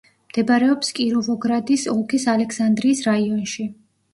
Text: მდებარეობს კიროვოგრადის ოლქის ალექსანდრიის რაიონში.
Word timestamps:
მდებარეობს 0.29 0.89
კიროვოგრადის 0.99 1.85
ოლქის 1.93 2.27
ალექსანდრიის 2.35 3.07
რაიონში. 3.11 3.69